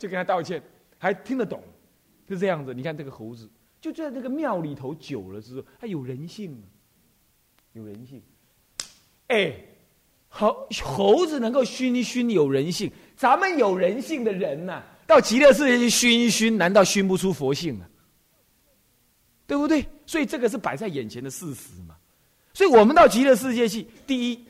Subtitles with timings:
[0.00, 0.60] 就跟他道歉，
[0.96, 1.62] 还听得懂，
[2.26, 2.72] 是这样子。
[2.72, 3.46] 你看这个猴子，
[3.82, 6.60] 就在这个庙里头久了之后，他有人性，
[7.74, 8.22] 有人性。
[9.26, 9.54] 哎，
[10.30, 17.86] 猴猴子能够熏一熏有人性，咱们有人性的人呐，到极乐世界去熏一熏，难道熏不出佛性啊？
[19.46, 19.84] 对不对？
[20.06, 21.94] 所以这个是摆在眼前的事实嘛。
[22.54, 24.46] 所以我们到极乐世界去，第一，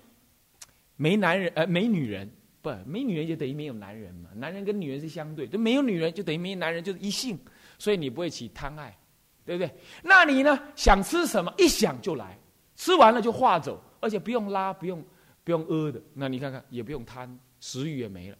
[0.97, 2.31] 没男人，呃，没女人，
[2.63, 4.31] 不，没女人就等于没有男人嘛。
[4.35, 7.39] 男人跟女人是相对，就没有女人就等于没有男人，就是一性，
[7.79, 8.97] 所以你不会起贪爱，
[9.45, 9.73] 对不对？
[10.03, 10.59] 那你呢？
[10.77, 12.39] 想吃什么，一想就来，
[12.77, 13.83] 吃完了就化走。
[14.03, 15.05] 而且不用拉，不用
[15.45, 18.37] 不用屙的，那你看看也不用贪，食欲也没了，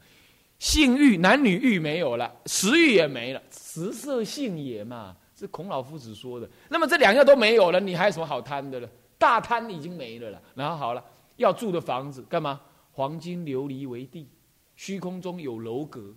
[0.59, 6.49] 性欲男女欲没有了，食欲也没了，食色性也嘛，是孔老夫子说的。
[6.71, 8.89] 那么这两样都没有了，你还有什么好贪的了？
[9.19, 10.43] 大贪已经没了了。
[10.55, 11.05] 然后好了，
[11.37, 12.59] 要住的房子干嘛？
[12.93, 14.29] 黄金琉璃为地，
[14.77, 16.15] 虚空中有楼阁。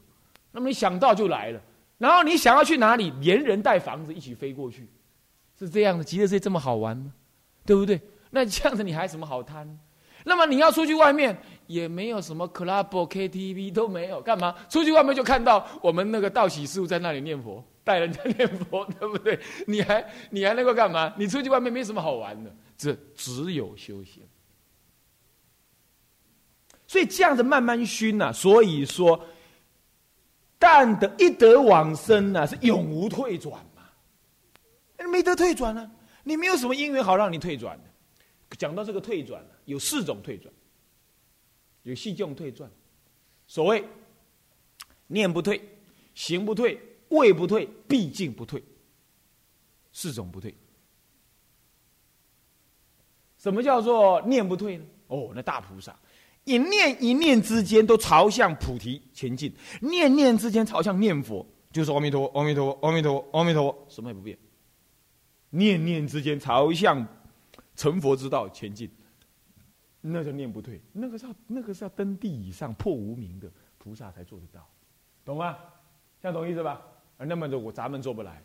[0.51, 1.61] 那么你想到就来了，
[1.97, 4.87] 然后你想要去哪里，连人带房子一起飞过去，
[5.57, 6.03] 是这样的。
[6.03, 7.13] 极乐世界这么好玩吗？
[7.65, 7.99] 对不对？
[8.29, 9.79] 那这样子你还什么好贪？
[10.25, 14.55] 那么你要出去外面也没有什么 club、KTV 都没有，干嘛？
[14.69, 19.37] 出去外面就看到我们那个道喜师傅在那里念佛，带人家念佛， 对不对？
[19.67, 21.13] 你还你还能够干嘛？
[21.17, 24.23] 你出去外面没什么好玩的，这只有修行。
[26.93, 29.19] 所以这样子慢慢熏呐，所以说，
[30.59, 33.89] 但得一得往生呐，是永无退转嘛？
[35.09, 35.89] 没得退转了，
[36.23, 38.55] 你没有什么因缘好让你退转的。
[38.59, 40.53] 讲到这个退转有四种退转，
[41.81, 42.69] 有四种退转。
[43.47, 43.83] 所谓
[45.07, 45.59] 念不退、
[46.13, 48.63] 行不退、位不退、毕竟不退，
[49.91, 50.53] 四种不退。
[53.39, 54.85] 什么叫做念不退呢？
[55.07, 55.97] 哦，那大菩萨
[56.45, 64.37] 一念一念之间都朝向菩提前进，念念之间朝向念佛，就是阿弥陀佛、阿弥陀佛、阿弥陀佛、阿弥陀佛，什么也不变。
[65.49, 67.05] 念念之间朝向。
[67.75, 68.87] 成佛之道前进，
[69.99, 70.79] 那叫念不退。
[70.91, 74.63] 那个是要那个是要登地以上破无名的菩萨才做得到，
[75.25, 75.57] 懂吗？
[76.21, 76.79] 这样懂意思吧？
[77.17, 78.43] 啊，那么的我咱们做不来，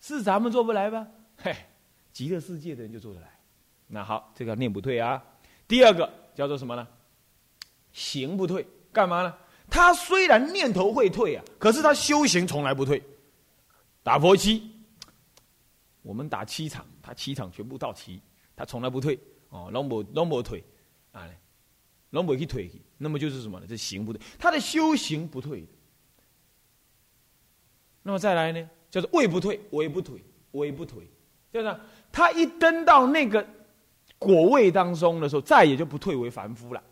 [0.00, 1.06] 是咱们做不来吧？
[1.36, 1.54] 嘿，
[2.10, 3.28] 极乐世界的人就做得来。
[3.86, 5.22] 那好，这个念不退啊。
[5.68, 6.88] 第二个叫做什么呢？
[7.92, 9.34] 行不退，干嘛呢？
[9.70, 13.02] 他虽然念头会退啊，可是他修行从来不退。
[14.02, 14.70] 打佛七，
[16.00, 18.20] 我们打七场，他七场全部到齐。
[18.56, 19.18] 他从来不退
[19.50, 20.64] 哦，拢无拢无退
[21.12, 21.28] 啊，
[22.10, 23.66] 拢无去退去，那么就是什么呢？
[23.68, 25.64] 这行不退，他的修行不退。
[28.02, 31.06] 那么再来呢，叫做位不退，位不退，位不退，
[31.52, 33.46] 就是他一登到那个
[34.18, 36.82] 果位当中的时候，再也就不退为凡夫了。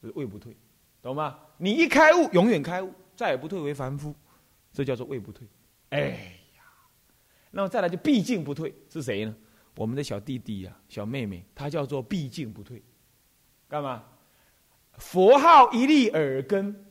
[0.00, 0.56] 是位不退，
[1.02, 1.38] 懂吗？
[1.58, 4.14] 你一开悟，永远开悟，再也不退为凡夫，
[4.72, 5.46] 这叫做位不退。
[5.90, 5.98] 哎
[6.56, 6.62] 呀，
[7.50, 9.34] 那么再来就毕竟不退，是谁呢？
[9.76, 12.82] 我们的小弟弟呀，小妹妹，他叫做毕竟不退，
[13.68, 14.04] 干嘛？
[14.98, 16.86] 佛号一粒耳根，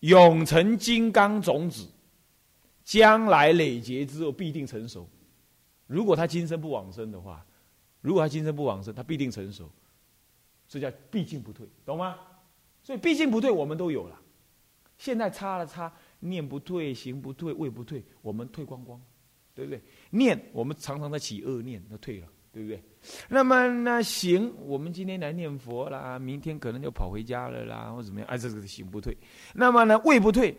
[0.00, 1.88] 永成金刚种子，
[2.84, 5.08] 将来累劫之后必定成熟。
[5.86, 7.46] 如果他今生不往生的话，
[8.00, 9.70] 如果他今生不往生，他必定成熟。
[10.68, 12.16] 这叫毕竟不退，懂吗？
[12.82, 14.20] 所以毕竟不退，我们都有了。
[14.98, 19.00] 现在差了差，念不退，行不退，位不退，我们退光光。
[19.54, 19.80] 对不对？
[20.10, 22.78] 念，我们常常在起恶念，那退了，对不对？
[23.26, 28.28] 那么那行，我们今天来念佛啦，明天可能就跑回家了啦，或怎么样？
[28.28, 29.16] 哎，这个行不退。
[29.54, 30.54] 那么呢，位不退，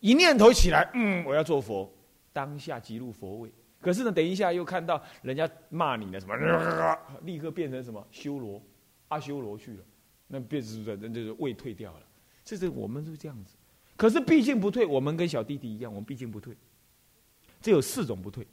[0.00, 1.92] 一念头起来，嗯，我要做佛，
[2.32, 3.52] 当下即入佛位。
[3.82, 6.34] 可是呢，等一下又看到人家骂你了，什么，
[7.20, 8.62] 立刻变成什么修罗，
[9.08, 9.84] 阿修罗去了，
[10.26, 12.02] 那变成是那就是位退掉了。
[12.44, 13.54] 这是我们是这样子。
[13.96, 16.54] 可是毕竟不退，我们跟小弟弟一样，我们毕竟不退。
[17.62, 18.46] 这有四种不退。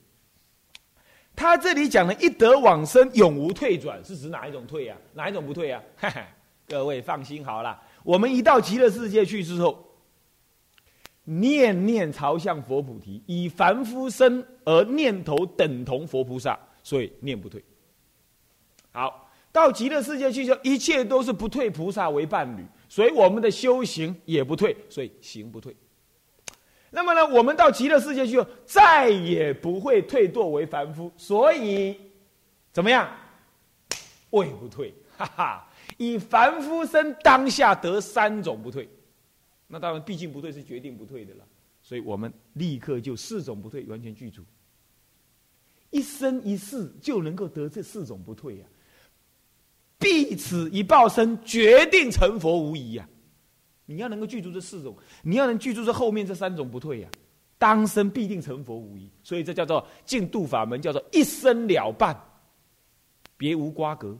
[1.35, 4.95] 他这里讲的“一得往生，永无退转”，是指哪一种退呀？
[5.13, 5.83] 哪一种不退呀？
[6.67, 9.85] 各位放心好了，我们一到极乐世界去之后，
[11.23, 17.63] 念念朝向佛菩提，以凡夫身而念头等同佛菩萨，所以念不退。
[18.91, 19.22] 好，
[19.53, 25.73] 到极乐世界去就一切都是不退菩萨为伴侣，所以我们的修行也不退，所以行不退。
[26.89, 31.11] 那么呢，我们到极乐世界去，再也不会退堕为凡夫。
[31.15, 31.95] 所以，
[32.71, 33.09] 怎么样？
[34.31, 35.71] 位不退，哈哈！
[35.97, 38.89] 以凡夫身当下得三种不退，
[39.67, 41.45] 那当然，毕竟不退是决定不退的了。
[41.83, 44.41] 所以我们立刻就四种不退完全具足，
[45.91, 48.65] 一生一世就能够得这四种不退呀！
[50.03, 53.09] 必此一报身，决定成佛无疑呀！
[53.85, 57.09] 你要能够具足这四种，你要能具足这后面这三种不退呀，
[57.57, 59.09] 当生必定成佛无疑。
[59.23, 62.21] 所以这叫做净度法门，叫做一生了办，
[63.37, 64.17] 别无瓜葛。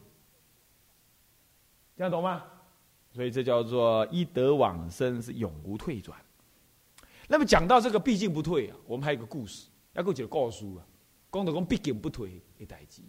[1.97, 2.44] 这样懂吗？
[3.12, 6.18] 所以这叫做一得往生是永无退转。
[7.27, 10.86] 那么讲到这个毕竟不退啊，我们还有个故事，要够几个告诉啊，
[11.31, 13.01] 讲到讲毕竟不退的代志，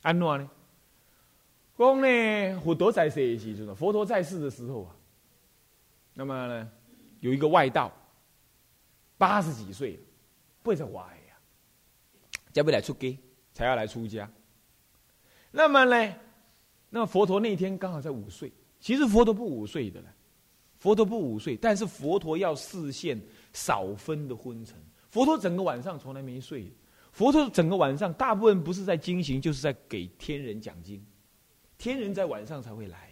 [0.00, 0.50] 安怎呢？
[1.76, 4.94] 讲呢，佛陀在世的时阵，佛陀在世的时候啊，
[6.14, 6.70] 那么呢，
[7.20, 7.92] 有一个外道，
[9.18, 9.98] 八十几岁，
[10.62, 11.34] 不是坏呀，
[12.52, 13.18] 准备来出家，
[13.52, 14.30] 才要来出家。
[15.50, 16.14] 那么呢，
[16.90, 18.52] 那佛陀那天刚好在午睡。
[18.78, 20.12] 其实佛陀不午睡的了，
[20.78, 23.20] 佛陀不午睡，但是佛陀要视线
[23.52, 24.76] 少分的昏沉。
[25.08, 26.70] 佛陀整个晚上从来没睡，
[27.12, 31.04] 佛陀整个晚上大部分不是在经行，就是在给天人讲经。
[31.82, 33.10] 天人在晚上才会来，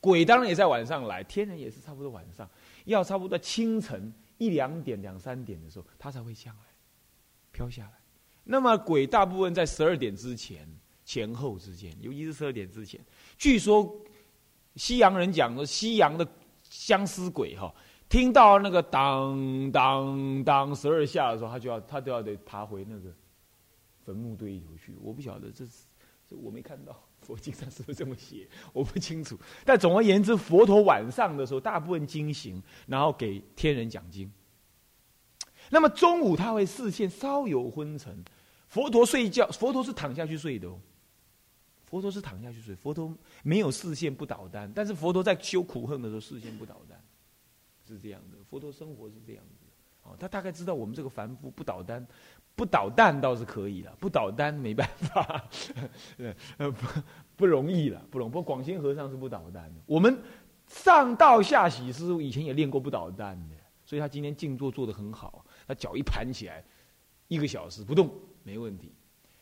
[0.00, 2.48] 鬼当然也在晚上来，天人也是差不多晚上，
[2.86, 6.74] 要差不多清晨一两点、两三点的时候，他才会下来，
[7.50, 7.92] 飘下来。
[8.42, 10.66] 那么鬼大部分在十二点之前、
[11.04, 12.98] 前后之间，尤其是十二点之前，
[13.36, 13.94] 据说。
[14.76, 16.26] 西洋人讲说，西洋的
[16.62, 17.70] 相思鬼哈，
[18.08, 23.12] 听到那个当当当十二下的时候，他就要他都要得爬回那个
[24.02, 24.96] 坟墓堆里头去。
[25.02, 25.84] 我不晓得这是
[26.26, 29.38] 这我没看到佛经上是不是这么写， 我不清楚。
[29.64, 34.30] 但总而言之，佛陀晚上的时候大部分经行，然后给天人讲经。
[35.70, 38.22] 那么中午他会视线稍有昏沉，
[38.68, 40.78] 佛陀睡觉，佛陀是躺下去睡的哦。
[41.86, 46.98] 佛陀是躺下去睡，佛陀没有视线不倒单，但是佛陀在修苦恨的时候视线不倒单，
[47.86, 48.38] 是这样的。
[48.48, 49.66] 佛陀生活是这样子，
[50.02, 52.06] 哦，他大概知道我们这个凡夫不倒单，
[52.54, 55.44] 不捣蛋倒是可以了，不捣蛋没办法，
[56.58, 56.86] 呃不
[57.36, 58.30] 不容易了，不容易。
[58.30, 60.18] 不过广兴和尚是不捣蛋的，我们
[60.66, 66.62] 上道下喜师傅以前也练过不捣蛋的，所以他今天静坐做的很好，他脚一盘起来，
[67.28, 68.10] 一个小时不动
[68.42, 68.92] 没问题。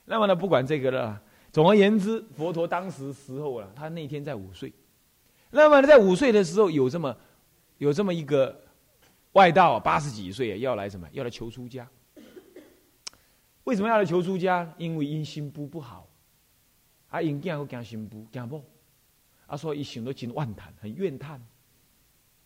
[0.05, 1.23] 那么呢，不管这个了。
[1.53, 4.73] 总而言之，佛陀当时时候啊，他那天在午睡。
[5.51, 7.17] 那么在午睡的时候，有这么
[7.79, 8.57] 有这么一个
[9.33, 11.09] 外道，八十几岁，要来什么？
[11.11, 11.89] 要来求出家。
[13.65, 14.73] 为什么要来求出家？
[14.79, 16.09] 因为因心不不好，
[17.09, 18.65] 啊，因囝又惊心不惊某，
[19.47, 21.41] 啊，所以一想到真万叹，很怨叹。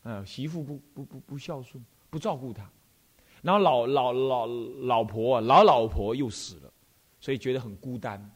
[0.03, 2.71] 啊，媳妇不不不不孝顺，不照顾他，
[3.41, 6.71] 然后老老老老婆老老婆又死了，
[7.21, 8.31] 所以觉得很孤单。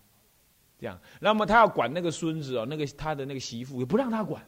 [0.78, 4.42] 这样，那么他要管那个孙子哦，那个他的那个媳妇也不让他管，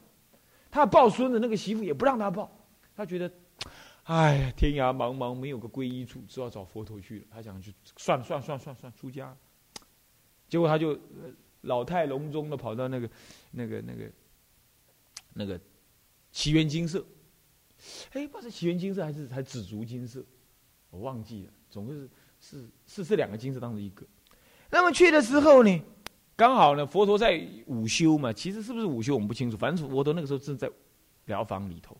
[0.70, 2.50] 他要抱孙子，那个媳妇也不让他抱，
[2.96, 3.30] 他觉得，
[4.04, 7.26] 哎呀，天涯茫茫，没有个皈依处，只好找佛陀去了。
[7.30, 9.36] 他想去，算了算了算了算了，出家。
[10.48, 10.98] 结果他就
[11.62, 13.10] 老态龙钟的跑到那个
[13.52, 14.12] 那个那个
[15.34, 15.60] 那个
[16.32, 17.04] 奇缘金色，
[18.12, 20.24] 哎，不知道是奇缘金色还是还紫竹金色，
[20.90, 22.10] 我忘记了，总之是
[22.40, 24.04] 是是这两个金色当中一个。
[24.70, 25.82] 那么去的时候呢？
[26.34, 30.70] 刚好呢，佛陀在午休嘛，其实是不是午休我们不清楚，反正佛陀那个时候正在
[31.26, 31.94] 疗房里头。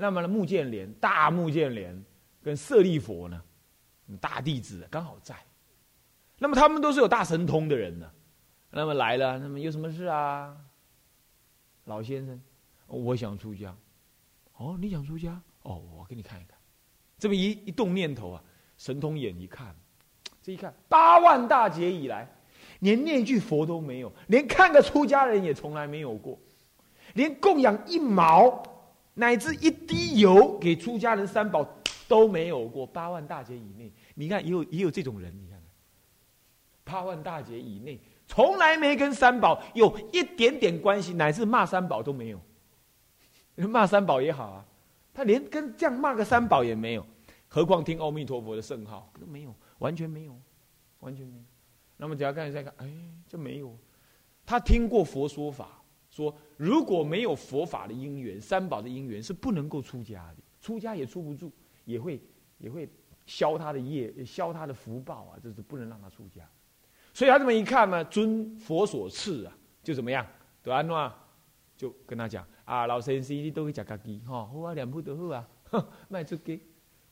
[0.00, 2.02] 那么呢，目犍连大目犍连
[2.42, 3.38] 跟舍利佛呢，
[4.18, 5.36] 大弟子刚好在。
[6.38, 8.10] 那么他们都是有大神通的人呢。
[8.70, 10.56] 那么来了，那么有什么事啊？
[11.84, 12.40] 老先生，
[12.86, 13.76] 我想出家。
[14.56, 15.38] 哦，你想出家？
[15.64, 16.56] 哦，我给你看一看。
[17.18, 18.42] 这么一一动念头啊，
[18.78, 19.76] 神通眼一看，
[20.40, 22.26] 这一看八万大劫以来。
[22.78, 26.38] 连念一句佛都没有，连看个出家人也从来没有过，
[27.12, 28.62] 连供养一毛
[29.14, 31.66] 乃至一滴油给出家人三宝
[32.08, 32.86] 都没有过。
[32.86, 35.62] 八万大劫以内，你看也有也有这种人，你看看，
[36.84, 42.40] 八万大劫以内从来没跟三宝有一点点关系，乃至骂三宝都没有。
[43.68, 44.64] 骂三宝也好啊，
[45.12, 47.04] 他连跟这样骂个三宝也没有，
[47.48, 50.34] 何况听阿弥陀佛的圣号都没有，完全没有，
[51.00, 51.44] 完全没有。
[51.98, 52.90] 那么只要看一下看，哎，
[53.28, 53.76] 这没有。
[54.46, 55.79] 他听过佛说法，
[56.10, 61.50] 说如果没有佛法的因缘，三宝的因缘是不能够出家的，出家也出不住，
[61.84, 62.20] 也会
[62.58, 62.88] 也会
[63.26, 66.46] 消他的业，消他的福报啊，就是不能让他出家。
[67.14, 70.26] 所以他这么一看呢，尊佛所赐啊，就怎么样？
[70.62, 71.12] 得安诺
[71.76, 75.48] 就跟他讲啊，老先生你都会讲咖喱哈，好啊，两步得好啊，
[76.08, 76.60] 卖出给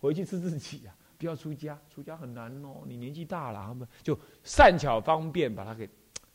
[0.01, 0.95] 回去吃自己啊。
[1.17, 2.85] 不要出家，出家很难哦。
[2.87, 5.89] 你年纪大了，他们就善巧方便把他给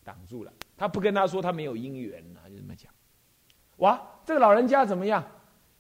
[0.04, 0.54] 挡住了。
[0.78, 2.92] 他不跟他说他没有姻缘啊，就这么讲。
[3.78, 5.24] 哇，这个老人家怎么样？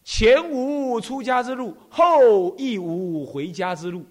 [0.04, 4.06] 前无出家之路，后亦无回家之路。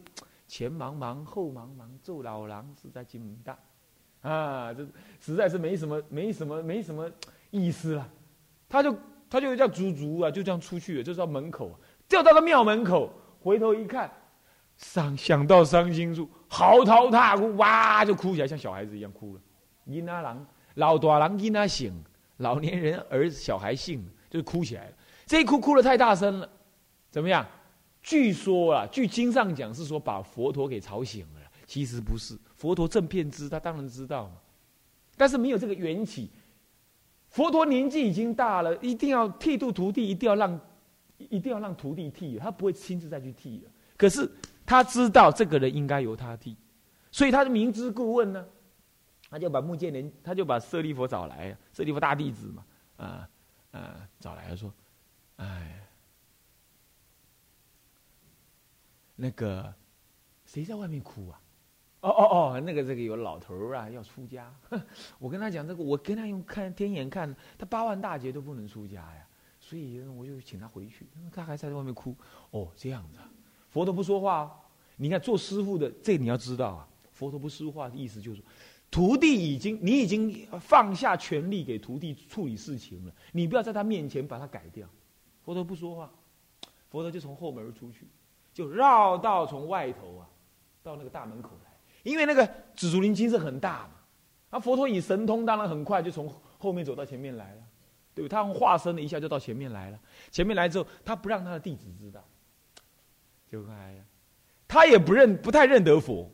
[0.46, 3.58] 前茫茫，后茫茫，做老狼实在金门大
[4.20, 4.72] 啊！
[4.72, 4.86] 这
[5.18, 7.10] 实在是没什么，没什么，没什么
[7.50, 8.08] 意思了。
[8.68, 8.96] 他就
[9.28, 14.10] 他就叫足足啊，就这样出去了，就到门口，掉到了庙门口，回头一看，
[14.76, 19.40] 伤想到伤心处，嚎啕大哭，哇，就哭起来，像小孩子一样哭了。
[19.86, 21.92] 婴儿郎老大郎婴儿醒，
[22.38, 24.92] 老年人儿子小孩醒，就哭起来了。
[25.26, 26.48] 这一哭哭的太大声了，
[27.10, 27.46] 怎么样？
[28.02, 32.36] 据说啊，据经上讲是说把佛陀给吵醒了，其实不是。
[32.56, 34.32] 佛陀正片知，他当然知道嘛，
[35.16, 36.30] 但是没有这个缘起。
[37.28, 40.60] 佛陀年纪已经大了，一定要剃度徒弟，一定要让，
[41.16, 43.70] 一定要让徒弟剃，他不会亲自再去剃了。
[43.96, 44.28] 可是
[44.66, 46.56] 他知道这个人应该由他剃，
[47.10, 48.44] 所以他的明知故问呢，
[49.32, 52.66] 他就把木建连，他就把舍利佛找来，舍利佛大弟子嘛，
[52.98, 53.28] 啊
[53.70, 54.70] 啊，找来说，
[55.36, 55.88] 哎，
[59.16, 59.72] 那个
[60.44, 61.40] 谁在外面哭啊？
[62.02, 62.22] 哦哦
[62.52, 64.54] 哦，那个这个有老头啊，要出家。
[65.18, 69.26] 我跟他讲这个，我跟他用看天眼看，他八万大劫都不能出家呀。
[69.58, 72.14] 所以我就请他回去，他还在外面哭。
[72.50, 73.30] 哦，这样子，啊
[73.70, 74.54] 佛陀不说话。
[74.96, 78.42] 你看做师傅的，这你要知道啊，佛陀不说话的意思就是，
[78.92, 84.86] 徒弟已经你已经放下权力给徒弟处理事情了，你不要在他面前把他改掉。
[85.42, 86.12] 佛陀不说话，
[86.90, 88.06] 佛陀就从后门出去，
[88.52, 90.28] 就绕道从外头啊，
[90.82, 91.70] 到那个大门口来。
[92.02, 92.46] 因为那个
[92.76, 93.94] 紫竹林精是很大嘛，
[94.50, 97.62] 那佛陀以神通，当然很快就从后面走到前面来了，
[98.14, 98.28] 对不？
[98.28, 99.98] 他化身了一下就到前面来了。
[100.30, 102.22] 前面来之后，他不让他的弟子知道，
[103.50, 104.04] 就哎呀，
[104.68, 106.30] 他也不认，不太认得佛。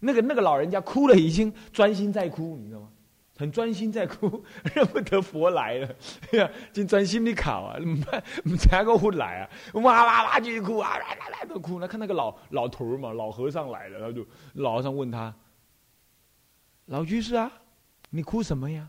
[0.00, 2.88] 那个那个老人家哭了，已经专心在哭，你知道吗？
[3.36, 5.88] 很专心在哭， 认不得佛来了，
[6.32, 7.94] 呀，就专心的考啊， 唔
[8.50, 9.50] 唔才个佛来啊，
[9.80, 11.78] 哇哇哇继续哭啊，来来来都哭。
[11.78, 15.32] 那看那个老老头嘛，老和尚来了，他就老和尚问他
[16.86, 17.52] ：“老居士啊，
[18.10, 18.88] 你哭什么呀？”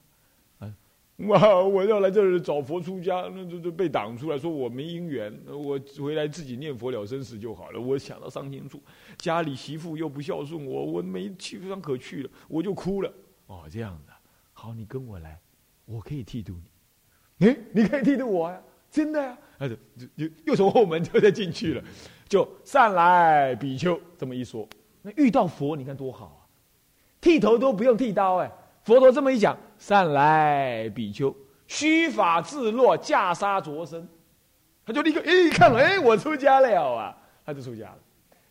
[1.20, 7.80] 啊， 哇，我要来这里找佛出家，那就就被挡出来，说我没姻缘，我回来自己念佛了生死就好了。
[7.80, 8.82] 我想到伤心处，
[9.18, 13.14] 家里媳妇又不孝顺我，我没地方可去了，我就哭了。
[13.48, 14.14] 哦，这样的。
[14.54, 15.40] 好，你跟我来，
[15.86, 17.48] 我可以剃度你。
[17.48, 19.38] 哎，你可以剃度我呀，真的呀。
[19.58, 19.76] 他就
[20.16, 21.84] 又又从后门就再进去了，
[22.30, 24.66] 就上来比丘这么一说。
[25.02, 26.48] 那遇到佛，你看多好啊，
[27.20, 28.50] 剃头都不用剃刀哎。
[28.90, 31.32] 佛陀这么一讲，善来比丘，
[31.68, 34.08] 须发自落，袈裟着身，
[34.84, 37.16] 他就立刻一看，哎，我出家了啊，
[37.46, 37.98] 他就出家了，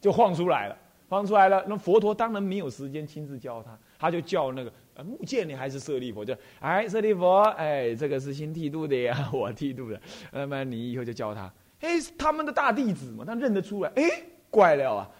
[0.00, 0.78] 就晃出来了，
[1.08, 1.64] 晃出来了。
[1.66, 5.02] 那佛陀当然没有时间亲自教他，他就叫那个呃。
[5.02, 6.24] 木剑你还是舍利佛？
[6.24, 10.00] 就哎，舍利佛，哎，这个是新剃度的呀， 我剃度的。
[10.30, 13.90] 那么你以后就教他，哎，他们的大弟子嘛，他认得出来。
[13.96, 14.04] 哎，
[14.50, 15.10] 怪了啊，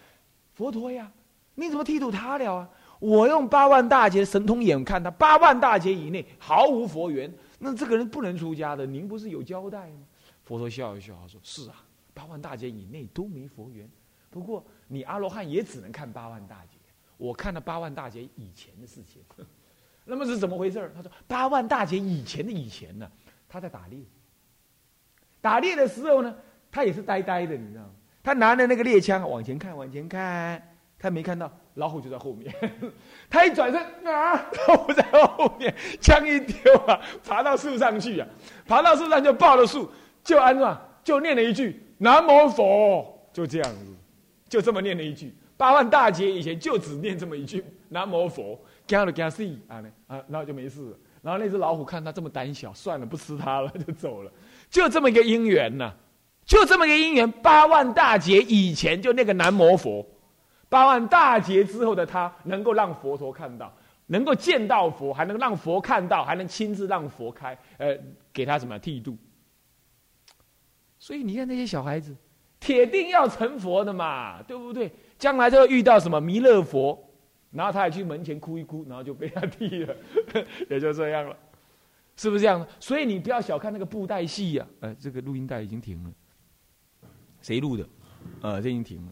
[0.53, 1.11] 佛陀呀，
[1.55, 2.69] 你怎么剃度他了啊？
[2.99, 8.85] 我用八万大劫神通眼看他，八万大劫以内毫无佛缘，那这个人不能出家的。
[8.85, 10.05] 您不是有交代吗？
[10.43, 13.89] 佛陀笑一笑说：“是啊，八万大劫以内都没佛缘。
[14.29, 16.77] 不过你阿罗汉也只能看八万大劫，
[17.17, 19.21] 我看了八万大劫以前的事情。
[20.05, 23.09] ”那么是怎么回事他说：“八万大劫以前的以前呢，
[23.47, 23.99] 他在打猎。
[25.39, 26.35] 打猎的时候呢，
[26.71, 27.91] 他也是呆呆的，你知道吗？
[28.23, 32.53] 他拿着那个猎枪往前看，往前看，他没看到老虎就在后面。
[33.29, 38.27] 他一转身啊，老虎在后面，枪一丢啊，爬到树上去啊，
[38.67, 39.89] 爬到树上就抱了树，
[40.23, 43.85] 就安了，就念了一句南无佛，就这样子，
[44.47, 45.33] 就这么念了一句。
[45.57, 48.59] 八万大劫以前就只念这么一句南无佛。”
[48.89, 49.83] 惊了惊死啊！
[50.07, 50.97] 啊，然后就没事了。
[51.21, 54.31] 然后那只老虎看他这么胆小，算了，不吃它了， 就走了。
[54.67, 55.93] 就这么一个因缘呐，
[56.43, 57.31] 就这么一个因缘。
[57.31, 60.03] 八万大劫以前就那个南无佛，
[60.69, 63.73] 八万大劫之后的他，能够让佛陀看到，
[64.07, 67.97] 能够见到佛，还能让佛看到，还能亲自让佛开，呃，
[68.31, 69.17] 给他什么剃度。
[70.99, 72.15] 所以你看那些小孩子，
[72.59, 74.91] 铁定要成佛的嘛，对不对？
[75.17, 77.05] 将来就会遇到什么弥勒佛。
[77.51, 79.95] 然后他也去门前哭一哭，然后就被他剃了，
[80.69, 81.35] 也就这样了，
[82.15, 82.63] 是不是这样？
[82.79, 86.11] 所以你不要小看那个布袋戏呀，呃，这个录音带已经停了，
[87.41, 87.89] 谁录的？
[88.41, 89.11] 呃，这已经停了。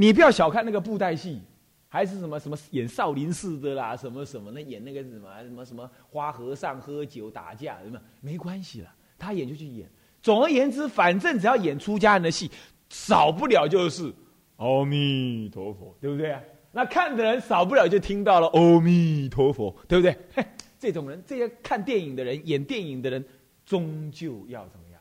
[0.00, 1.42] 你不要小看那个布袋戏，
[1.86, 9.86] 还是什么什么演少林寺的啦，什么什么那演那个什么什么什么花和尚喝酒打架什么，没关系了，他演就去演。
[10.22, 12.50] 总而言之，反正只要演出家人的戏。
[12.88, 14.10] 少不了就是
[14.56, 16.42] 阿弥陀佛，对不对啊？
[16.72, 20.16] 那看的人少不了就听到了阿弥陀佛，对不对？
[20.34, 20.42] 嘿
[20.80, 23.22] 这种人，这些看电影的人、演电影的人，
[23.66, 25.00] 终究要怎么样？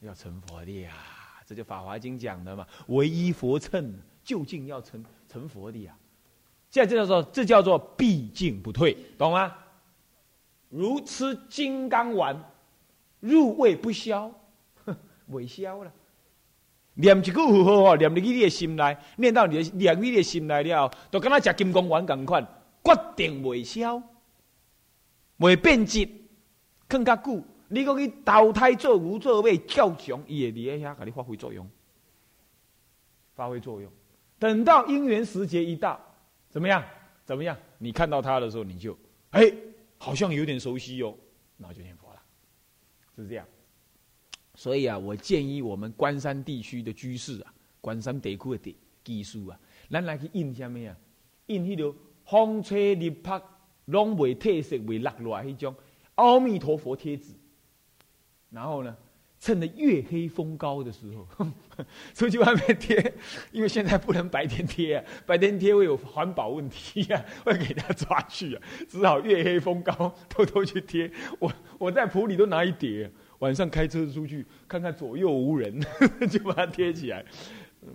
[0.00, 0.90] 要成佛的呀！
[1.46, 5.94] 这就《法华经》讲的嘛，唯一佛乘，究竟要成成佛的呀！
[6.70, 9.54] 现在这叫做这叫做毕竟不退，懂吗？
[10.70, 12.36] 如吃金刚丸，
[13.20, 14.32] 入味不消，
[14.84, 14.96] 哼
[15.28, 15.92] 未消了。
[16.94, 22.42] 念一句符号，念入去你的心内，念到你的念入你的心内了，都跟他食金刚丸同款，
[22.82, 24.02] 决定未消，
[25.36, 26.08] 未变质，
[26.88, 27.44] 更加久。
[27.68, 31.68] 你讲去投胎做牛做马跳墙，伊会伫遐甲你发挥作用，
[33.34, 33.90] 发挥作用。
[34.38, 35.98] 等到因缘时节一到，
[36.50, 36.84] 怎么样？
[37.24, 37.56] 怎么样？
[37.78, 38.96] 你看到他的时候，你就
[39.30, 39.52] 哎，
[39.98, 41.16] 好像有点熟悉哦，
[41.56, 42.22] 然后就念佛了，
[43.16, 43.46] 是这样。
[44.54, 49.58] 所以啊，我建议我们关山地区的居士啊，关山地区的地技术啊，
[49.90, 50.94] 咱来去印什么呀？
[51.46, 51.94] 印迄条
[52.24, 53.40] 风吹日拍
[53.86, 55.74] 拢未褪色未落落来迄种
[56.14, 57.32] 阿弥陀佛贴纸，
[58.54, 58.96] 然后呢？
[59.40, 61.46] 趁着月黑风高的时候，
[62.14, 63.12] 出去外面贴，
[63.52, 71.12] 因为现在不能白天贴，白天贴会有环保问题啊， 会给他抓去啊，只好月黑风高偷偷去贴。
[71.38, 75.78] 我我在铺里都拿一叠，晚上开车出去看看左右无人，
[76.30, 77.22] 就把它贴起来。
[77.82, 77.88] 嗯，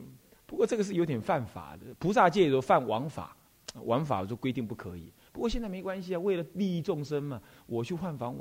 [0.45, 3.35] 不过这个是有点犯法的，菩萨界有犯王法，
[3.85, 5.11] 王法就规定不可以。
[5.31, 8.31] 不过现在没关系啊，为了利益众生嘛，我去犯法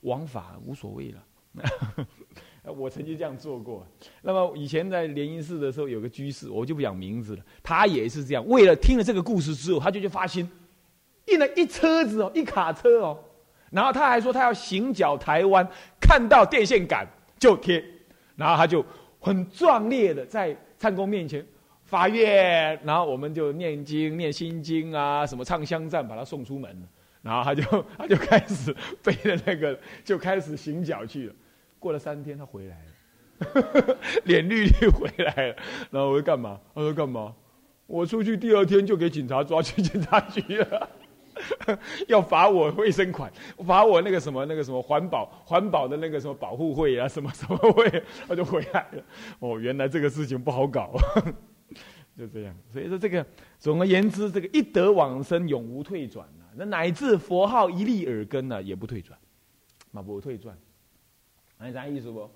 [0.00, 1.24] 王法无所谓了。
[2.76, 3.86] 我曾经这样做过。
[4.22, 7.42] 那么以前在莲因寺的时候，有个居士，我就不讲名字了。
[7.62, 10.50] 他也是这样，为了听了这个故事之后，他就去发心，
[11.26, 13.18] 印了一车子哦，一卡车哦。
[13.70, 15.66] 然后他还说他要行脚台湾，
[16.00, 17.06] 看到电线杆
[17.38, 17.84] 就贴。
[18.34, 18.84] 然后他就
[19.20, 21.46] 很壮烈的在唱公面前
[21.84, 26.76] 发愿，然后我们就念经、念心经啊，什么唱香赞，把他送出门。
[27.22, 31.34] 然后他就他就开始 背着那个，就开始行脚去了。
[31.86, 32.82] 过了三天，他回来
[33.38, 35.56] 了， 脸绿绿回来了。
[35.88, 36.60] 然后我说干嘛？
[36.74, 37.32] 他说干嘛？
[37.86, 40.90] 我出去第二天就给警察抓去警察局了，
[42.08, 43.32] 要罚我卫生款，
[43.64, 49.04] 罚我那个什么那个什么环保环保的那个什么保护会啊，什么什么会， 他就回来了。
[49.38, 50.92] 哦，原来这个事情不好搞，
[52.18, 52.52] 就这样。
[52.72, 53.24] 所以说这个，
[53.60, 56.50] 总而言之，这个一得往生，永无退转啊。
[56.56, 59.16] 那乃至佛号一立耳根呢，也不退转，
[59.92, 60.58] 嘛不退转。
[61.58, 62.28] 你啥意思不？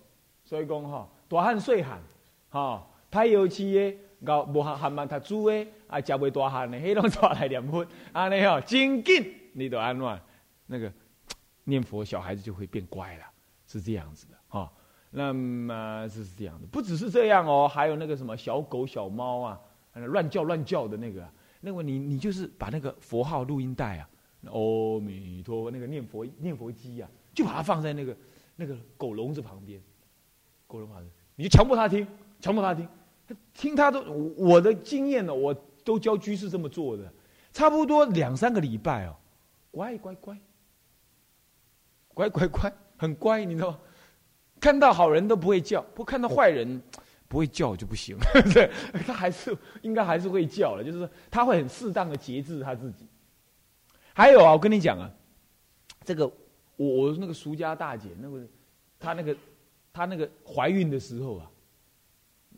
[0.44, 2.00] 所以讲哈，大汉细汉，
[2.48, 10.20] 哈，太有气的，搞无含含慢读书的，啊，食袂大汉的，迄拢出来念佛，安尼哦，真紧，你都安怎？
[10.66, 10.92] 那个
[11.64, 13.24] 念佛，小孩子就会变乖了，
[13.66, 14.72] 是这样子的哈。
[15.10, 19.60] 那么是这样的，不只是这样哦，还有那个什么小狗、小猫啊，
[19.92, 21.28] 乱叫乱叫的那个，
[21.60, 24.08] 那个你你就是把那个佛号录音带啊，
[24.46, 28.16] 阿弥陀佛，那个念佛念佛机啊，就把它放在那个。
[28.60, 29.80] 那个狗笼子旁边，
[30.66, 32.06] 狗笼旁边，你就强迫他听，
[32.40, 32.86] 强迫他听，
[33.54, 34.02] 听他都
[34.36, 37.10] 我的经验呢，我都教居士这么做的，
[37.54, 39.16] 差不多两三个礼拜哦，
[39.70, 40.38] 乖乖乖，
[42.12, 43.78] 乖乖乖，很乖，你知道吗？
[44.60, 46.82] 看到好人都不会叫，不看到坏人
[47.28, 48.14] 不会叫就不行，
[48.52, 48.70] 对，
[49.06, 53.06] 他还是应该还是会叫了，就是他会很适当的节制他自己。
[54.12, 55.10] 还有啊，我跟你讲啊，
[56.04, 56.30] 这个。
[56.80, 58.42] 我我那个俗家大姐，那个
[58.98, 59.36] 她那个
[59.92, 61.50] 她那个怀孕的时候啊，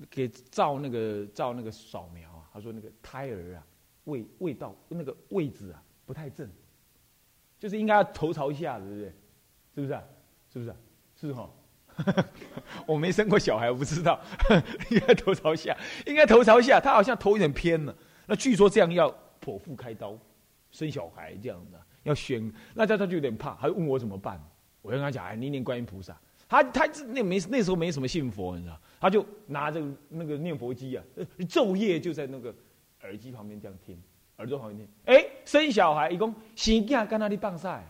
[0.09, 3.67] 给照那个照那个扫描啊，她说那个胎儿啊，
[4.05, 6.49] 味味道那个位置啊不太正，
[7.59, 9.13] 就是应该要头朝下，对不对？
[9.75, 9.93] 是不是？
[9.93, 10.05] 啊？
[10.53, 10.71] 是不是？
[10.71, 10.77] 啊
[11.17, 11.51] 是哈。
[12.87, 14.21] 我没生过小孩，我不知道，
[14.91, 16.79] 应该头朝下，应该头朝下。
[16.79, 17.95] 他好像头有点偏了。
[18.27, 19.11] 那据说这样要
[19.45, 20.17] 剖腹开刀
[20.71, 21.82] 生小孩这样的。
[22.05, 24.41] 要选，那他他就有点怕，他就问我怎么办。
[24.81, 26.17] 我跟他讲，哎，你念观音菩萨。
[26.49, 31.03] 他他那没那时候没什么信佛，你知道，他就拿着那个念佛机啊，
[31.49, 32.55] 昼夜就在那个
[33.03, 33.99] 耳机旁边这样听，
[34.37, 34.89] 耳朵旁边听。
[35.07, 37.83] 哎，生小孩，一共生囝跟那里棒晒，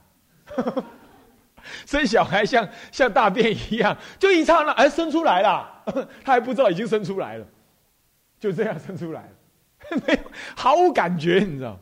[1.86, 5.82] 生小孩像像大便一样，就一刹那，哎，生出来了，
[6.22, 7.46] 他还不知道已经生出来了，
[8.38, 10.20] 就这样生出来了， 没有
[10.54, 11.80] 毫无感觉，你知道。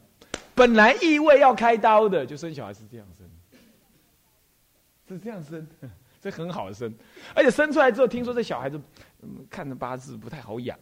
[0.55, 3.27] 本来意味要开刀的，就生小孩是这样生，
[5.09, 5.67] 是这样生，
[6.21, 6.93] 这很好生，
[7.35, 8.81] 而且生出来之后，听说这小孩子
[9.49, 10.79] 看着八字不太好养，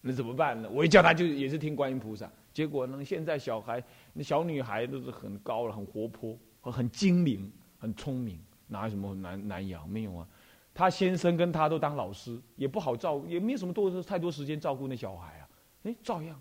[0.00, 0.68] 那怎么办呢？
[0.70, 3.82] 我一叫他就也是听观音菩萨，结果呢，现在小孩
[4.12, 9.88] 那小女孩都是很高了，很活泼，很精灵，很聪明，哪有什么难难养？
[9.88, 10.28] 没有啊，
[10.72, 15.48] 他先生跟他都当老师，也不好照，也没有什么多太多时间照顾那小孩啊，
[15.82, 16.40] 哎，照样，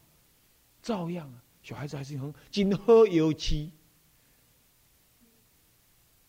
[0.83, 1.41] 照样啊。
[1.61, 3.71] 小孩子还是很真好油漆，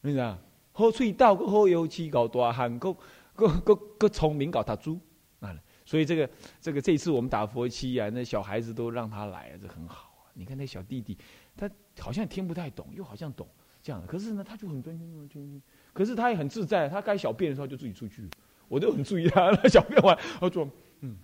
[0.00, 0.38] 你知道？
[0.72, 2.94] 好嘴道，个好油漆，搞大汉，个
[3.34, 4.98] 个个个聪明，搞他猪
[5.40, 5.54] 啊！
[5.84, 10.30] 所以这个这个这次我们打佛七啊，那小孩子都让他来，这很好啊。
[10.34, 11.18] 你看那小弟弟，
[11.56, 13.46] 他好像听不太懂，又好像懂。
[13.82, 14.02] 这样。
[14.06, 15.60] 可是呢，他就很尊敬尊敬，
[15.92, 18.28] 可是他也很自在，他该小便的时候就自己出去，
[18.68, 20.68] 我都很注意他，他小便完，他说，
[21.00, 21.16] 嗯，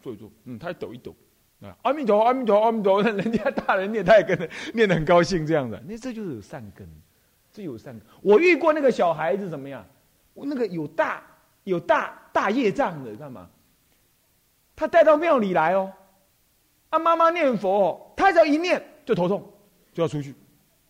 [0.00, 1.14] 坐一坐，嗯，他抖一抖，
[1.62, 6.86] 啊，阿弥陀，阿弥陀，阿弥陀，那 人家大人念，他也跟着念得很高兴，这样的，那这就是有善根，
[7.52, 8.02] 这有善根。
[8.20, 9.84] 我遇过那个小孩子怎么样？
[10.34, 11.22] 那个有大
[11.64, 13.48] 有大大业障的，干嘛？
[14.76, 15.90] 他带到庙里来哦，
[16.90, 19.50] 啊，妈妈念佛，他只要一念就头痛，
[19.94, 20.34] 就要出去，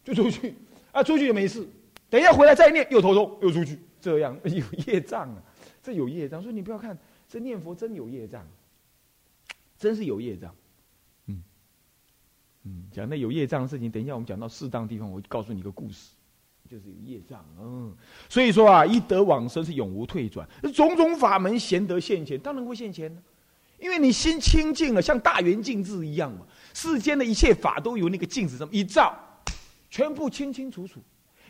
[0.03, 0.57] 就出去，
[0.91, 1.65] 啊，出去就没事，
[2.11, 5.41] 等一下回来再念又头痛又出去，这样有业障啊，
[5.81, 6.99] 这有业障，所以你不要看
[7.29, 8.45] 这念佛真有业障，
[9.79, 10.55] 真是有业障，
[11.27, 11.43] 嗯
[12.65, 16.11] 嗯，讲那有业障的事情，等一下我们讲到适当地方，我告诉你一个故事。
[16.69, 17.95] 就是有业障，嗯，
[18.29, 20.45] 所以说啊，一得往生是永无退转。
[20.75, 23.23] 种种法门贤德现前，当然会现前呢，
[23.79, 26.41] 因为你心清净了，像大圆镜子一样嘛。
[26.75, 29.17] 世间的一切法都由那个镜子这么一照，
[29.89, 31.01] 全部清清楚楚。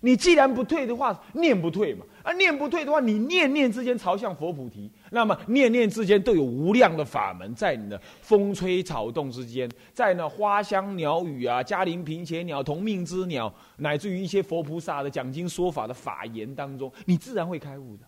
[0.03, 2.05] 你既然不退的话，念不退嘛。
[2.23, 18.05] 啊，念不退的话，你念念之间朝向佛菩提，那么念念之间都有无量的法门，在你的风吹草动之间，在那花香鸟语啊，嘉陵平且鸟、同命之鸟，乃至于一些佛菩萨的讲经说法的法言当中，你自然会开悟的。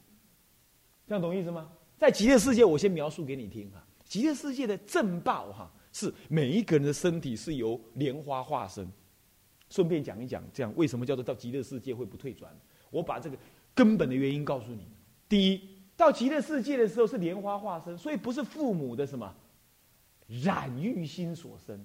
[1.07, 1.69] 这样懂意思吗？
[1.97, 3.85] 在极乐世界，我先描述给你听哈。
[4.05, 8.89] 极乐世界的正报哈，是每一个人的身体是由莲花化身。
[9.71, 12.51] 顺便讲一讲，这样为什么叫做到极乐世界会不退转？
[12.91, 13.37] 我把这个
[13.75, 14.87] 根本的原因告诉你。
[15.29, 15.61] 第一，
[15.99, 19.35] 到极乐世界的时候是莲花化身，所以不是父母的什么
[20.29, 21.77] 染欲心所生，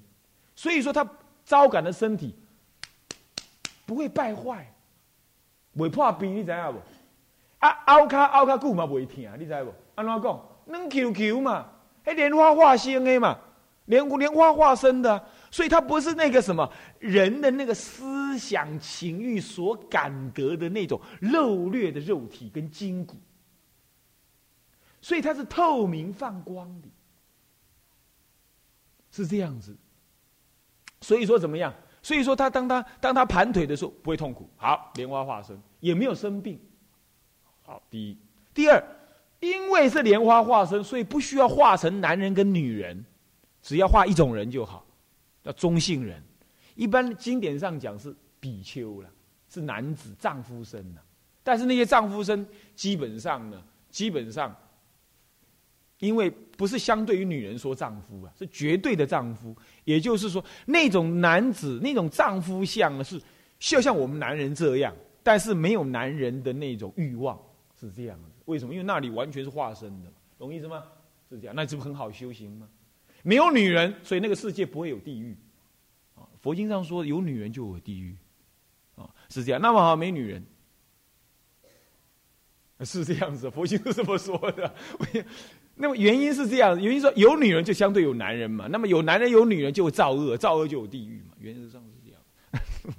[0.56, 1.06] 所以说他
[1.44, 2.36] 招感的身体
[3.88, 4.72] 不会败坏，
[5.76, 6.80] 不会破病，你知影不？
[7.58, 9.74] 啊，凹卡凹卡久嘛不会疼，你知不？
[9.96, 10.50] 安怎讲？
[10.68, 11.66] 软 Q Q 嘛，
[12.06, 13.40] 迄莲花化身的嘛，
[13.86, 15.26] 莲莲花化身的。
[15.50, 23.16] 所以它不是那个什么人的那个思想情欲所感得的那种肉劣的肉体跟筋骨，
[25.04, 26.88] 所以它是透明放光的，
[29.12, 29.76] 是这样子。
[31.02, 31.74] 所以说怎么样？
[32.02, 34.50] 所以说他当他当他盘腿的时候不会痛苦。
[34.56, 36.58] 好，莲花化身也没有生病。
[37.64, 38.18] 好，第一，
[38.54, 38.82] 第二，
[39.42, 43.06] 因为是莲花化身，所以不需要化成男人跟女人，
[43.62, 44.86] 只要化一种人就好。
[45.44, 46.24] 叫中性人，
[46.76, 49.10] 一般经典上讲是比丘了，
[49.50, 51.02] 是男子丈夫身的。
[51.44, 54.56] 但是那些丈夫身基本上呢，基本上，
[56.04, 59.56] 因为不是相对于女人说丈夫啊，是绝对的丈夫。
[59.86, 63.22] 也就是说，那种男子那种丈夫相呢，是
[63.58, 67.40] 就像我们男人这样，但是没有男人的那种欲望，
[67.80, 68.30] 是这样的。
[68.46, 68.74] 为什么？
[68.74, 70.84] 因为那里完全是化身的，懂意思吗？
[71.30, 72.68] 是这样，那这不很好修行吗？
[73.24, 75.38] 没有女人，所以那个世界不会有地狱，
[76.16, 78.14] 啊，佛经上说有女人就有地狱，
[78.98, 79.62] 啊，是这样。
[79.62, 80.46] 那么好，没女人，
[82.82, 84.76] 是这样子，佛经是这么说的。
[85.76, 88.68] 那么原因是这样，原因说有女人就相对有男人嘛。
[88.70, 91.36] 那么有男人有女人就会造恶，造恶就有地狱嘛。
[91.40, 92.96] 原则上是这样。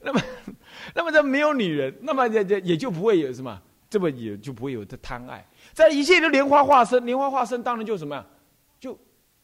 [0.02, 0.20] 那么，
[0.94, 5.46] 那么这没有女人，那么也也也就不会有什么，这么也就不会有这贪爱。
[5.72, 8.26] 在一切的莲花化身，莲花化身当然就什么呀？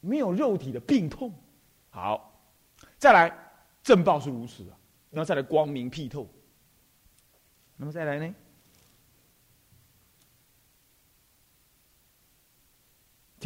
[0.01, 1.35] 没有肉体的病痛，
[1.91, 2.41] 好，
[2.97, 3.37] 再来
[3.83, 4.77] 正报是如此啊，
[5.11, 6.31] 然后再来光明辟透，
[7.77, 8.35] 那么再来呢？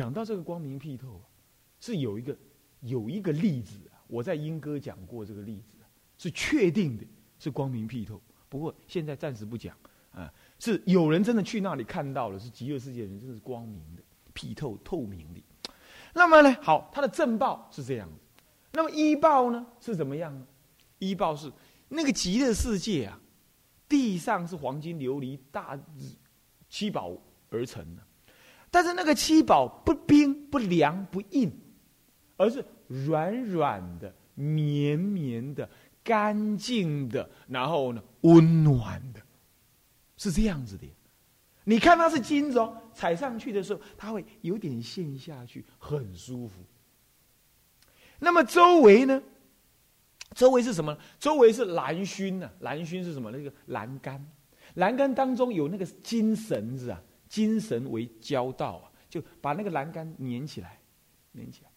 [0.01, 1.21] 讲到这个光明辟透，
[1.79, 2.35] 是有一个
[2.81, 5.77] 有一个例子啊，我在英歌讲过这个例子，
[6.17, 7.05] 是确定的，
[7.39, 8.19] 是光明辟透。
[8.49, 9.77] 不过现在暂时不讲
[10.13, 15.43] 啊，是有人真的去那里看到了，是极乐世界人，真的是光明的、辟透、透明的。
[16.15, 16.57] 那么呢？
[16.63, 18.09] 好，他的正报是这样。
[18.73, 19.67] 那么医报呢？
[19.81, 20.47] 是怎么样呢？
[20.99, 21.53] 医报是
[21.91, 23.21] 那个极乐世界啊，
[23.87, 25.79] 地上是黄金琉璃大
[26.71, 27.15] 七宝
[27.51, 28.03] 而成的，
[28.71, 31.51] 但是那个七宝不冰不凉不硬，
[32.37, 35.69] 而是软软的、绵绵的、
[36.05, 39.21] 干净的，然后呢温暖的，
[40.17, 40.87] 是这样子的。
[41.65, 46.65] 你看它是金子哦，踩上去的时候，它会有点陷下去，很舒服。
[48.19, 49.23] 那么周围呢？
[50.35, 50.97] 周围是什么？
[51.19, 52.51] 周围是蓝熏呢？
[52.61, 53.31] 蓝熏是什么？
[53.31, 54.25] 那个栏杆，
[54.75, 60.79] 栏杆当中有那个金绳子啊，精神为交道啊，就把那个栏杆粘起来，
[61.35, 61.71] 粘起来。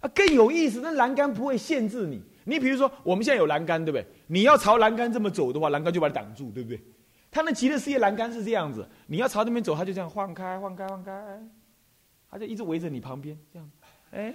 [0.00, 2.22] 啊，更有意思，那栏杆不会限制你。
[2.44, 4.06] 你比如说，我们现在有栏杆，对不对？
[4.28, 6.80] 你要朝栏杆这么走的话，栏杆就把你挡住，对不对？
[7.30, 11.42] 他那极乐世界栏杆是这样子，你要朝那边走，他就这样晃开、晃开、晃开，
[12.30, 13.70] 他就一直围着你旁边这样，
[14.12, 14.34] 哎，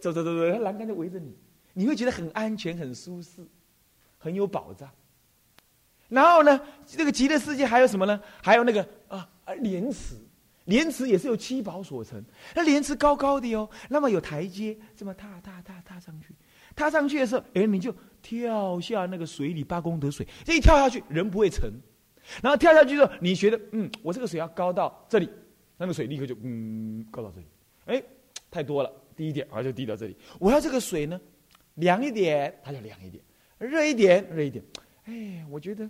[0.00, 1.36] 走走走走，栏杆就围着你，
[1.74, 3.46] 你会觉得很安全、很舒适、
[4.18, 4.90] 很有保障，
[6.08, 8.20] 然后呢，这个极乐世界还有什么呢？
[8.42, 10.14] 还有那个啊啊莲池，
[10.66, 12.24] 莲池也是由七宝所成。
[12.54, 16.34] 那莲池高高的哦，那么有台阶，这么踏踏踏踏上去，
[16.74, 21.72] 踏上去的时候，哎，你就跳下那个水里八功德水，这一跳下去人不会沉。
[22.42, 25.28] 然后跳下去之后，你觉得嗯，我这个水要高到这里，
[25.76, 27.46] 那个水立刻就嗯高到这里，
[27.84, 28.02] 哎，
[28.50, 30.16] 太多了，低一点，然后就低到这里。
[30.40, 31.20] 我要这个水呢，
[31.74, 33.22] 凉一点，它就凉一点；
[33.58, 34.64] 热一点，热一点。
[35.06, 35.88] 哎，我觉得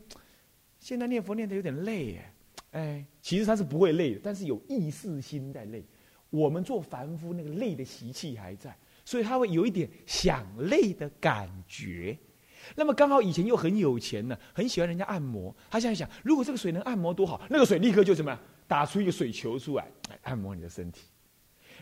[0.79, 5.85] 现在念佛念的有点累哎，哎，其实他是不会累的，但是有意识心在累。
[6.29, 12.17] 我们做凡夫那个累的习气还在，所以他会有一点想累的感觉。
[12.75, 15.55] 那么刚好以前又很有钱呢，很喜欢人家按摩。
[15.71, 19.89] 他现在想，如果这个水能按摩多好，那个水立刻就什么打出一个水球出来，
[20.23, 21.03] 按摩你的身体。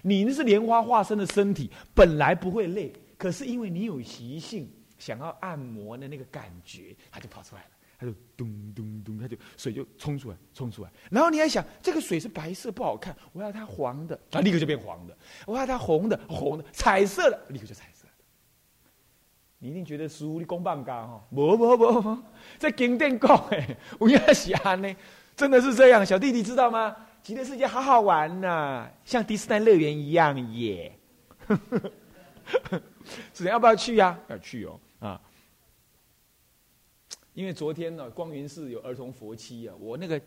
[0.03, 4.71] 你那是莲花化身的身体，本来不会累，可是因为你有习性。
[5.05, 10.91] 想要按摩的那个感觉，他就跑出来了，他就咚咚咚，他就水就冲出来，冲出来。
[11.11, 15.15] 然后你还想，这个水是白色不好看，我要它黄的，啊，立刻就变黄的；
[15.47, 18.07] 我要它红的，红的，彩色的，立刻就彩色。
[19.59, 21.23] 你一定觉得书你公办干哈？
[21.29, 22.19] 不不不，
[22.59, 24.97] 在经典讲哎，我要喜欢呢，
[25.37, 26.07] 真的是这样。
[26.07, 26.97] 小弟弟知道吗？
[27.23, 30.99] 极乐世界好好玩呐，像迪士尼乐园一样耶。
[33.35, 34.19] 是要不要去呀？
[34.29, 34.81] 要去哦。
[35.05, 35.21] 啊，
[37.35, 40.19] 因为昨天呢，光云寺有儿童佛七啊，我那个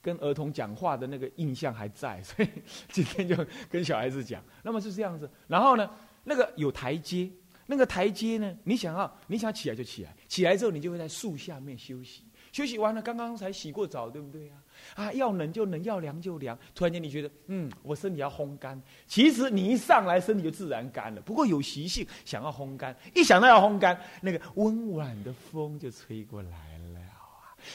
[0.00, 2.48] 跟儿童讲话的那个印象还在，所以
[2.88, 3.36] 今天就
[3.68, 4.42] 跟小孩子讲。
[4.62, 5.90] 那么是这样子，然后呢，
[6.24, 7.30] 那个有台阶，
[7.66, 12.22] 那个台阶呢，你想要你想起来就起来，起来之后你就会在树下面休息，
[12.56, 14.54] 休息完了，刚刚才洗过澡，对不对呀？
[14.94, 16.58] 啊，要冷就冷，要凉就凉。
[16.74, 18.80] 突然间，你觉得，嗯，我身体要烘干。
[19.06, 21.20] 其实你一上来，身体就自然干了。
[21.20, 26.75] 不过有习性想要烘干，一想到要烘干，那个温婉的风就吹过来。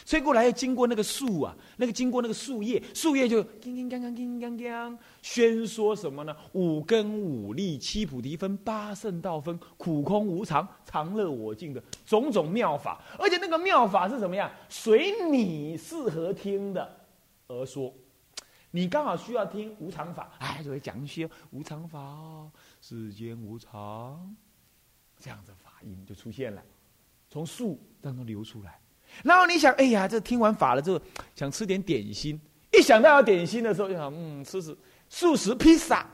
[0.06, 6.36] 吹过来要经过那个树啊，那个经过那个树叶，树叶就叮叮当当、叮叮当当，宣说什么呢？
[6.54, 13.02] 五根五力、七菩提分、八圣道分、苦空无常、常乐我净的种种妙法。
[13.18, 14.52] 而且那个妙法是怎么样？
[14.70, 17.06] 随你适合听的
[17.48, 17.94] 而说。
[18.74, 22.50] 你刚好需要听无常法，哎，就会讲一些无常法哦，
[22.80, 24.34] 世间无常，
[25.20, 26.64] 这样的法音就出现了，
[27.30, 28.80] 从树当中流出来。
[29.24, 31.02] 然后你想，哎呀，这听完法了之后，
[31.36, 32.40] 想吃点点心。
[32.74, 34.76] 一想到要点心的时候，就想，嗯，吃吃
[35.10, 36.06] 素食披萨。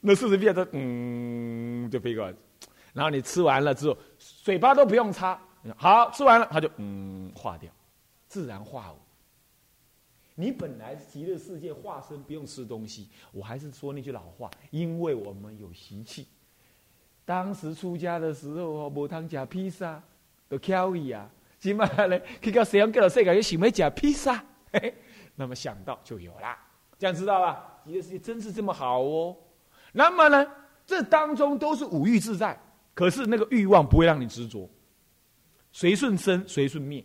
[0.00, 2.34] 那素食披萨，嗯，就飞过来。
[2.92, 5.40] 然后你吃完了之后，嘴巴都不用擦，
[5.76, 7.70] 好吃完了，它就嗯化掉，
[8.28, 8.94] 自然化。
[10.34, 16.26] 你本来极乐世界化身不用吃东西，我还是说那句老话，因为我们有习气。
[17.24, 20.02] 当时出家的时候，无汤加披萨，
[20.48, 21.28] 都挑伊啊。
[21.58, 24.44] 起码呢，去到西洋各个世界又想要吃披萨，
[25.34, 26.56] 那么想到就有了，
[26.98, 27.80] 这样知道吧？
[27.84, 29.36] 极乐世界真是这么好哦。
[29.92, 30.46] 那么呢，
[30.84, 32.58] 这当中都是五欲自在，
[32.94, 34.68] 可是那个欲望不会让你执着，
[35.72, 37.04] 随顺生，随顺灭。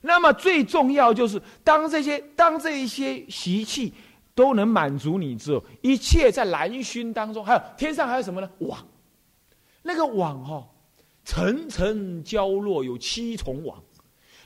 [0.00, 3.92] 那么最重要就是，当这些当这一些习气
[4.34, 8.50] 都能满足你之后，一切在蓝熏当中，还有天上还有什么呢？
[8.58, 8.86] 网，
[9.82, 10.68] 那个网哦。
[11.24, 13.82] 层层交落，有七重网。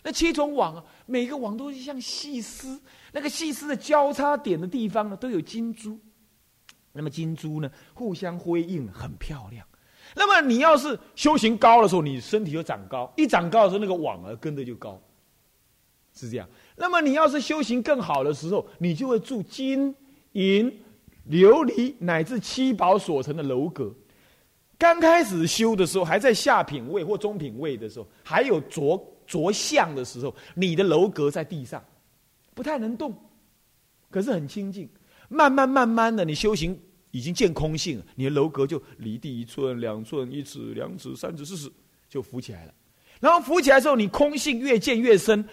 [0.03, 2.81] 那七重网啊，每个网都是像细丝，
[3.13, 5.99] 那个细丝的交叉点的地方呢，都有金珠。
[6.93, 9.67] 那么金珠呢，互相辉映，很漂亮。
[10.15, 15.01] 那么你要是修行高的时候，你身体就长高；一长高的时候，那个网儿跟着就高，
[16.15, 16.49] 是这样。
[16.77, 19.95] 那么你要是修行更好的时候，你就会住金
[20.33, 20.71] 银
[21.29, 23.93] 琉璃乃至七宝所成的楼阁。
[24.79, 31.85] 刚开始修的时候，还在下品位或中品位的时候，还有着着相的时候，你的楼阁在地上，
[32.55, 33.13] 不太能动，
[34.09, 34.89] 可是很清净。
[35.29, 41.71] 慢慢慢慢的，你修行已经见空性，你的楼阁就离地一寸、两寸、一尺、两尺、三尺、四尺，
[42.09, 42.73] 就浮起来了。
[43.21, 45.45] 然后浮起来之后，你空性越见越深，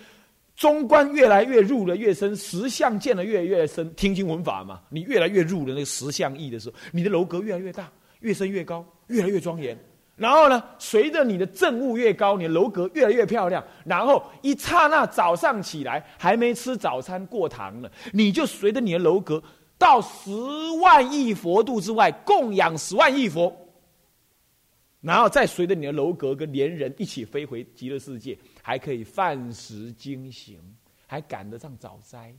[0.55, 3.91] 中观越来越入的越深，实相见的越来越深。
[3.95, 7.91] 听经闻法嘛，你越来越入了那个实相意的时候，你的楼阁越来越大，
[8.25, 8.85] 越升越高。
[9.07, 9.77] 越来越庄严，
[10.15, 13.63] 然后呢，随着你的正悟越高，你的楼阁越来越漂亮。
[13.85, 19.43] 然后一刹那早上起来，还没吃早餐过堂呢，你就随着你的楼阁
[19.77, 20.31] 到十
[20.81, 23.55] 万亿佛度之外供养十万亿佛，
[25.01, 30.59] 然后再随着你的楼阁跟连人一起飞回极乐世界，还可以饭食精行，
[31.05, 32.33] 还赶得上早斋。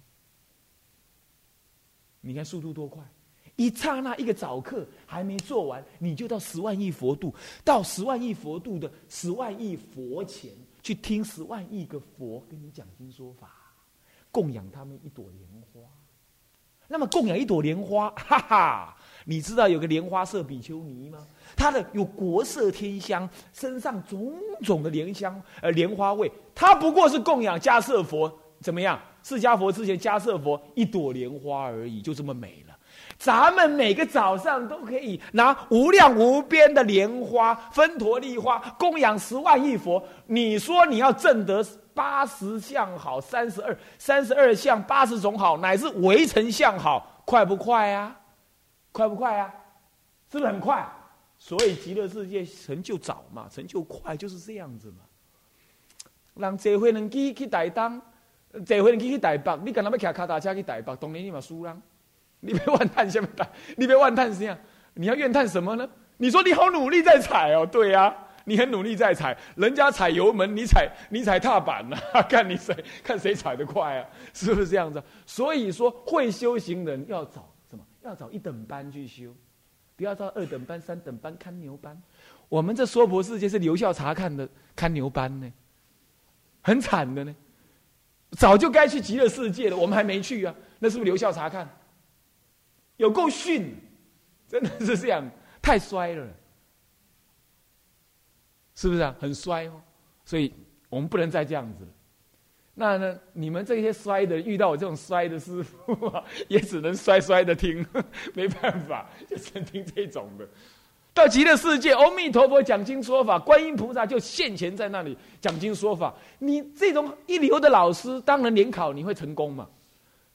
[2.21, 3.05] 你看速度多快！
[3.57, 10.51] 一刹那，一个早课还没做完，你就到十万亿佛度，到十万亿佛度的十万亿佛前
[10.83, 13.51] 去听十万亿个佛跟你讲经说法，
[14.31, 15.81] 供养他们一朵莲花。
[16.89, 21.27] 那么供养一朵莲花， 哈哈，你知道有个莲花色比丘尼吗？
[21.57, 26.31] 他的有国色天香，身上种种的莲香，呃，莲花味。
[26.55, 29.01] 他不过是供养迦舍佛，怎么样？
[29.25, 32.66] 释迦佛之前，迦舍佛一朵莲花而已，就这么美了。
[33.19, 40.03] 咱们每个早上都可以拿无量无边的莲花、分陀利花供养十万亿佛。
[40.27, 48.15] 你说你要证得八十相好、三十二、三十二相、八十种好，乃至围城相好，快不快啊？
[48.93, 49.53] 快不快啊？
[50.31, 50.87] 是不是很快？
[51.39, 54.97] 所以极乐世界成就早嘛，成就快就是这样子嘛。
[56.35, 58.01] 让这回能去去台东，
[58.67, 60.95] 这回能去去台北，你干嘛要骑卡踏车去台北？
[60.97, 61.75] 当年你嘛输啦。
[62.41, 64.59] 你别怨叹什么的，你别怨叹什么？
[64.95, 65.89] 你要怨叹什么呢？
[66.17, 71.97] 你说你好努力在踩哦，对呀，你很努力在踩，人家踩油门，你踩你踩踏板呢？
[72.29, 74.09] 看你谁看谁踩得快啊？
[74.33, 75.03] 是不是这样子？
[75.27, 77.85] 所以说，会修行人要找什么？
[78.03, 79.35] 要找一等班去修。
[79.97, 82.01] 不要到二等班、三等班看牛班，
[82.51, 85.51] 我们这娑婆世界是留校察看的看牛班呢，
[86.63, 87.35] 很惨的呢。
[88.33, 91.67] 早就该去极乐世界了，我们还没去啊，那是不是留校察看？
[92.97, 93.75] 有够逊，
[94.49, 95.29] 真的是这样，
[95.61, 96.27] 太衰了，
[98.75, 99.15] 是不是啊？
[99.21, 99.81] 很衰哦，
[100.25, 100.53] 所以
[100.89, 101.87] 我们不能再这样子。
[102.79, 103.19] 那呢？
[103.33, 107.85] 你们这些摔的，遇到我这种摔的师傅啊， 也只能摔摔的听，
[108.35, 110.47] 没办法，就只能听这种的。
[111.15, 116.15] 到极乐世界，阿弥陀佛讲经说法，观音菩萨就现前在那里讲经说法。
[116.39, 119.67] 你这种一流的老师，当然联考你会成功嘛？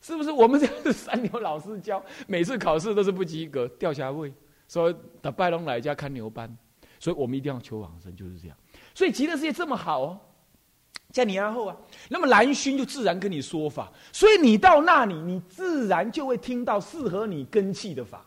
[0.02, 0.32] 是不是？
[0.32, 4.34] 我们这是三流老师教，每次考试都是不及格，掉下位。
[4.68, 6.50] 说打拜龙来家看牛班，
[7.00, 8.58] 所以我们一定要求往生，就是这样。
[8.96, 10.20] 所以极乐世界这么好哦。
[11.12, 11.76] 在你安后啊，
[12.08, 18.26] 那么蓝熏就自然跟你说法，所以你到那里，你自然就会听到适合你根气的法，